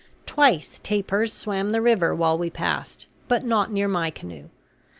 [0.25, 4.49] Twice tapirs swam the river while we passed, but not near my canoe.